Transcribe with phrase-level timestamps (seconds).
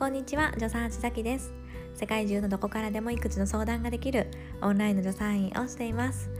[0.00, 1.52] こんにちは、助産師崎です。
[1.94, 4.28] 世界中のどこからでも育児の相談ができる
[4.62, 6.30] オンラインの助産院をしています。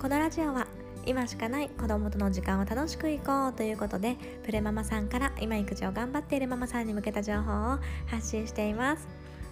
[0.00, 0.68] このラジオは
[1.04, 9.08] 今しかない子供との時間を楽しくいこうということでプレママさんから今育児を頑張っているママさんに向けた情報を発信しています。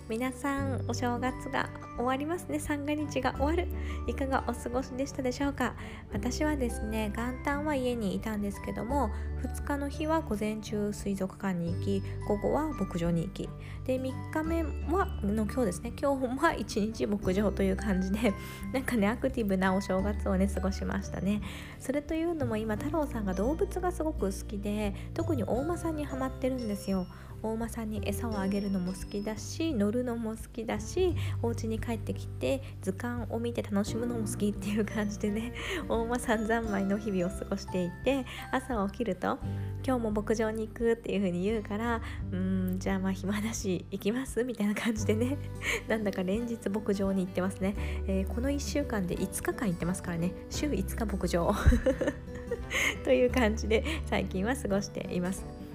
[0.09, 1.68] 皆さんお正月が
[1.98, 2.59] 終わりますね。
[2.59, 3.68] 三が日が終わる。
[4.06, 5.74] いかがお過ごしでしたでしょうか？
[6.14, 9.10] 私はですね元旦は家にいたんですけども
[9.42, 13.50] 2日の日は午前中水族館に行き午後は牧場に行き
[13.84, 15.92] で3日目はの今日ですね。
[16.00, 18.33] 今日は1日牧場という感じで
[18.72, 21.42] なんかねアクティブなお正月をね過ごしましたね。
[21.78, 27.06] それというのも今太郎さんが動物がすごく好きで特に大間さんにハマってるんですよ。
[27.42, 35.52] 大間さんに餌をあげるのも好きだし乗るのも好きだしお家に帰ってきて図鑑を見て楽しむのも好きっていう感じでね
[35.88, 39.38] 大間さん三昧の日々を過ごしていて朝起きると
[39.87, 42.01] 「今日も牧場に行く」っていう風に言うから
[42.33, 45.39] 「うんじゃあまあ暇だし行きます」みたいな感じでね
[45.89, 47.75] なんだか連日牧場に行ってますね、
[48.06, 50.33] えー、この1週間で5日間行ってますからね。
[50.50, 51.55] 週5日牧場。
[53.05, 55.67] という感じで最近は過ごしています。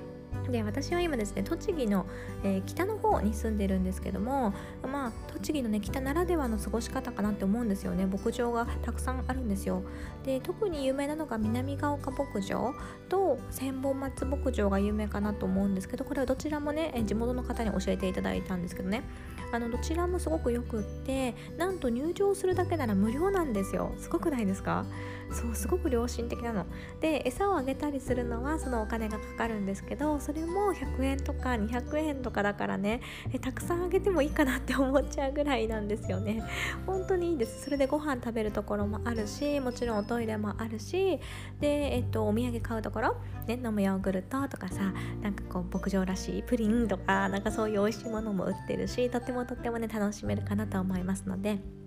[0.52, 2.06] で私は今ですね栃木の、
[2.44, 4.54] えー、北の方に住んでるんですけども
[4.84, 8.06] まあ栃木のね北ならではの過ごし方かなって思うんですよね。
[8.06, 9.84] 牧場がたくさんあるんですよ。
[10.24, 12.74] で特に有名なのが南ヶ丘牧場
[13.10, 19.04] と千本松牧場が有名かなと思うんですけどこれはどちらもね地元の方に教えていただいたんですけどね。
[19.52, 23.94] あのどちらもすごくよくってなんと入場するだけなら無料なんですよ。
[24.00, 24.86] すごくないですか？
[25.34, 26.66] そうすごく良心的なの。
[27.02, 36.44] で餌をあげたりするのはそのお金がかかるんですけどそれも100円とか200円とかだからねえたくさんあげてもいいかなって思っちゃうぐらいなんですよね。
[36.86, 37.64] 本当にいいです。
[37.64, 41.20] それでご飯食べるところもあるしもちろんおトイレもあるし
[41.60, 43.16] で、えっと、お土産買うところ、
[43.48, 51.83] ね、飲むヨーグルトとかさなんかこう牧場らしいプリンとかなんかそういう美味しいものも売ってるしとってもとってもね楽しめるかなと思いますので。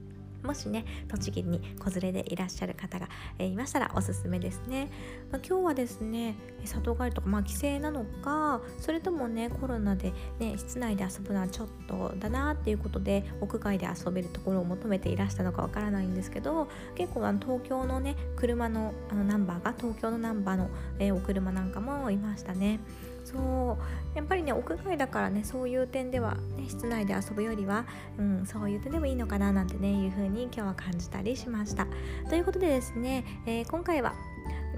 [0.46, 3.08] もしね栃木に子連れでいらっしゃる方が、
[3.38, 4.90] え、いましたらおすすめですね、
[5.30, 22.80] まあ、今日はですね里帰りとか、まあ、帰省なのかそれともねコロナでね室内で遊ぶのはちょっとだなっていうことで屋外で遊べるところを求めていらしたのかわからないんですけど結構あの東京のね車のあのナンバーが東京のナンバーの、え、お車なんかもいましたね。
[23.26, 23.76] そ
[24.14, 24.16] う。
[24.16, 27.84] やっぱりね屋外だからねそういう点では、ね、室内で遊ぶよりは、
[28.18, 31.86] うん、そういう点でもいいのかななんてねいう風に今日は感じたりしました。
[32.30, 34.14] ということでですね、えー、今回は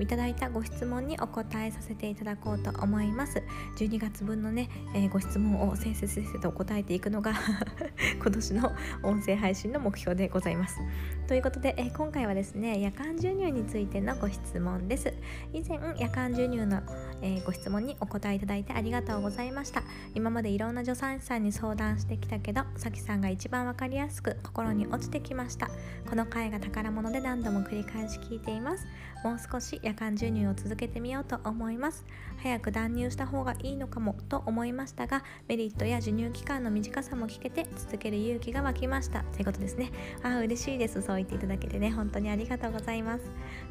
[0.00, 3.42] いただいたご質問にお答えさせていただこうと思います。
[3.78, 7.32] 12月分のね、えー、ご質問を先生先生と答えていくのが
[8.20, 8.72] 今年の
[9.02, 10.80] 音声配信の目標でございます。
[11.28, 15.12] ということで、え、今回はですね夜間授乳についてのご質問です。
[15.52, 16.80] 以前夜間授乳の、
[17.20, 19.82] え、ご質問にお答えいただいてありがとうございました。
[20.14, 25.68] 今までいろんな助産師さんに相談してきたけどさきさんが一番わかりやすく心に落ちてきました。
[26.08, 28.86] この回が宝物で何度も繰り返し聞いています。
[29.22, 32.06] もう少し夜間授乳を続けてみようと思います。
[32.42, 39.24] 早く断乳した方がいいのかもと思いましたがメリットや授乳期間の短さも聞けて続ける勇気が湧きました。
[39.24, 39.90] ということですね。
[40.22, 41.02] ああ嬉しいです。
[41.02, 43.24] そう言っていただけてね本当にありがとうございます。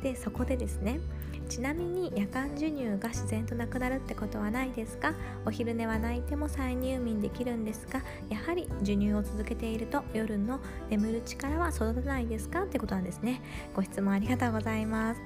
[0.03, 0.99] でそこでですね
[1.49, 5.13] ちなみに夜間授乳が自然となくなるってことはないですか？
[5.45, 10.59] お昼寝は泣いても再入眠できるんですがやはり授乳を続けていると夜の
[10.89, 12.63] 眠る力は育たないですか？
[12.63, 13.41] ってことなんですね。
[13.75, 15.21] ご質問ありがとうございます。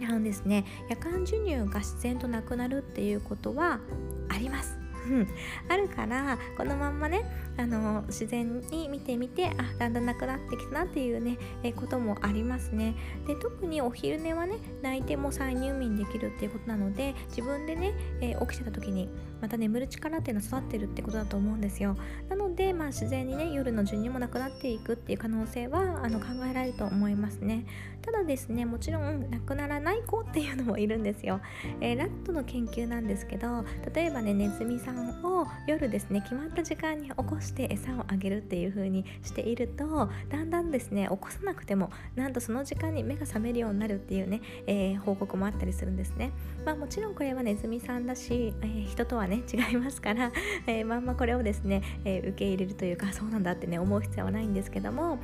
[0.00, 3.80] あのですね夜間授乳が自然となくなるっていうことは
[4.28, 4.78] あります。
[5.68, 7.24] あるからこのまんまね
[7.58, 12.94] あの自然に見てみてあだんだんなくなってきたなっていうねえこともありますね。
[13.26, 19.08] で特にお昼寝はね泣いても再入眠できるっていうことなので自分でね、え、起きてた時に
[19.40, 21.96] また眠る力っていうのは育ってるってことだと思うんですよ。
[22.28, 27.66] なのでまあ自然にね夜の授乳もなくなっていくっていう可能性はあの考えられると思いますね。
[28.08, 31.40] ただですねもちろんなくならない子っていうのもいるんですよ、
[31.82, 33.64] えー、ラットの研究なんですけど
[33.94, 46.32] 例えばねネズミさんを夜ですね決まった時間に起こしして餌をあげるっていう風にしているとだんだんですね起こさなくてもなんとその時間に目が覚めるようになるっていうね、えー、報告もあったりするんですね。
[46.64, 50.32] まあもちろんこれはネズミさんだし、えー、人とはね違いますから、
[50.66, 55.18] えまんまこれをですね、え受け入れるというかそうなんだってね思う必要はないんですけども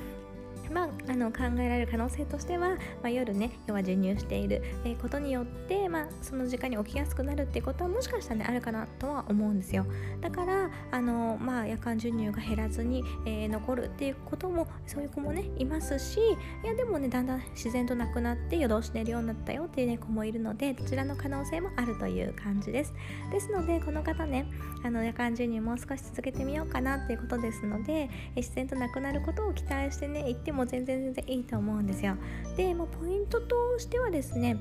[0.75, 4.63] まあ、あの考えられる可能性としては、まあ、夜ね要は授乳している、
[5.01, 9.87] ことによって、まあ、その時間に起きやすくなるっていうことはもしかしたら、ね、あるかなとは思うんですよ。
[10.21, 16.19] だからあの、まあ、夜間授乳が減らずに、えー、残るっていうこともそういう子もねいますし
[16.65, 22.93] いやでもねだんだん自然となくなって夜通し寝るようになったよっていう、ね、子もいるのでどちらの可能性もあるという感じです。
[23.31, 24.47] ですのでこの方ね
[24.83, 32.17] あの夜間授乳もう少し続けてみようかなっていうことですので自然となくなることを期待してね行っても全然全然いいと思うんですよ。
[32.57, 34.59] で、まあ、ポイントとしてはですね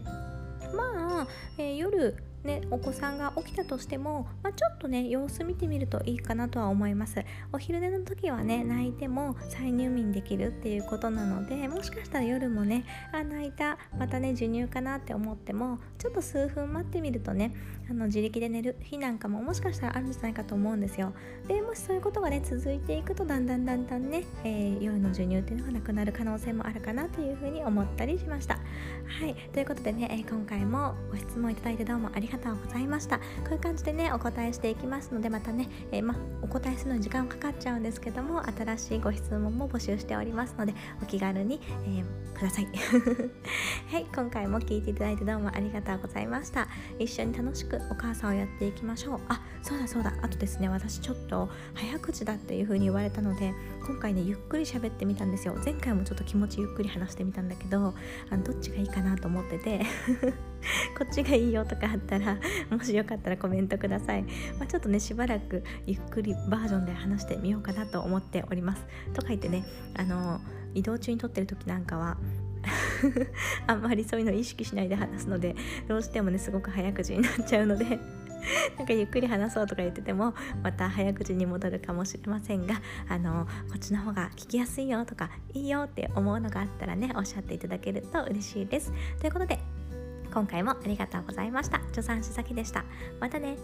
[0.76, 1.28] まあ、
[1.58, 7.24] えー、夜ね、お子さんが起きたとしても、まあ、ちょっとね様子見てみるといいかなとは思います。
[7.54, 17.56] お昼寝の時はね泣いても再入眠できるっていうことなのでもしかしたら夜もねあ泣いたまたね授乳かなって思ってもちょっと数分待ってみるとね
[17.90, 21.14] あの自力で寝る日なんかももしかしたらあるんじゃないかと思うんですよ。
[21.48, 28.56] でもしそういうことがね続いていくとだんだんだんだんね、えー、夜の授乳っていうのがなくなる可能性もあるかなというふうに思ったりしました。
[28.56, 29.36] はい。
[29.52, 32.33] ということでね、え、今回もご質問いただいてどうもありがとうございました。
[32.34, 33.18] がとうございました。
[33.18, 42.68] こういう感じでねお答えしていきますのでまたね、えー、ま、お答えするのに時間かかっちゃうんですけども新しいご質問も募集しておりますのでお気軽に、えー、ください。
[43.92, 46.68] はい今回も聞いていただいてどうもありがとうございました。
[47.00, 49.20] 一緒に楽しくお母さんをやっていきましょう。
[49.30, 50.14] あそうだそうだ。
[50.22, 53.54] あとですね私ちょっと早口だっていう風に言われたので
[53.86, 55.56] 今回ねゆっくり喋ってみたんですよ。
[55.64, 57.94] 前回もちょっと気持ちゆっくり話してみたんだけど
[58.30, 59.86] あのどっちがいいかなと思ってて。
[60.98, 62.38] こっちがいいよとかあったら
[62.70, 64.24] もしよかったらコメントください、
[64.58, 68.86] まあ、ちょっとねしばらくゆっくりバージョンで話してみようかなと思っております。
[69.14, 69.64] とか言ってね
[69.96, 70.42] あの
[70.74, 72.18] 移動中に撮ってる時なんかは
[73.68, 75.56] あんまりそういうの意識しないで話すので
[75.88, 78.00] どうしてもねすごく早口になっちゃうので
[78.78, 88.92] なんかゆっくり話そうとか言っててもまた早口に戻るかもしれませんがあのこっちの方が聞きやすいよとかいいよって思うのがあったらねおっしゃっていただけると嬉しいです。
[89.20, 89.60] ということで
[90.34, 91.80] 今回もありがとうございました。
[91.92, 92.86] 助産師さきでした。
[93.20, 93.56] またね。